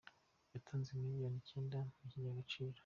yatanze 0.53 0.89
miliyoni 1.01 1.37
icyenda 1.41 1.77
mu 1.85 1.93
kigega 2.09 2.29
Agaciro 2.33 2.77